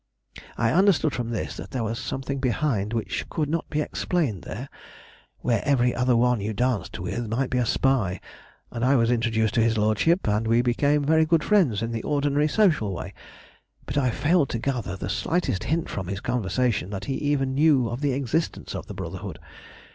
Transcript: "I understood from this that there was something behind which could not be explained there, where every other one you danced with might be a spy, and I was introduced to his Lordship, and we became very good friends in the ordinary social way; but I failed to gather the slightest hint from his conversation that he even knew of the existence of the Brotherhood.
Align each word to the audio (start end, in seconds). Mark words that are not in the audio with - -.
"I 0.57 0.71
understood 0.71 1.13
from 1.13 1.29
this 1.29 1.55
that 1.57 1.69
there 1.69 1.83
was 1.83 1.99
something 1.99 2.39
behind 2.39 2.91
which 2.91 3.29
could 3.29 3.47
not 3.47 3.69
be 3.69 3.81
explained 3.81 4.41
there, 4.41 4.67
where 5.41 5.61
every 5.63 5.93
other 5.93 6.17
one 6.17 6.41
you 6.41 6.53
danced 6.53 6.97
with 6.97 7.27
might 7.27 7.51
be 7.51 7.59
a 7.59 7.67
spy, 7.67 8.19
and 8.71 8.83
I 8.83 8.95
was 8.95 9.11
introduced 9.11 9.53
to 9.53 9.61
his 9.63 9.77
Lordship, 9.77 10.27
and 10.27 10.47
we 10.47 10.63
became 10.63 11.03
very 11.03 11.23
good 11.27 11.43
friends 11.43 11.83
in 11.83 11.91
the 11.91 12.01
ordinary 12.01 12.47
social 12.47 12.91
way; 12.91 13.13
but 13.85 13.95
I 13.95 14.09
failed 14.09 14.49
to 14.49 14.57
gather 14.57 14.95
the 14.95 15.07
slightest 15.07 15.65
hint 15.65 15.87
from 15.87 16.07
his 16.07 16.19
conversation 16.19 16.89
that 16.89 17.05
he 17.05 17.13
even 17.17 17.53
knew 17.53 17.87
of 17.87 18.01
the 18.01 18.13
existence 18.13 18.73
of 18.73 18.87
the 18.87 18.95
Brotherhood. 18.95 19.37